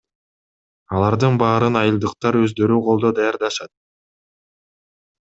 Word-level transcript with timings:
Алардын 0.99 1.35
баарын 1.41 1.77
айылдыктар 1.81 2.37
өздөрү 2.39 2.77
колдо 2.87 3.11
даярдашат. 3.19 3.71